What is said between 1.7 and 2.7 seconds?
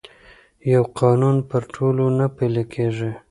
ټولو نه پلي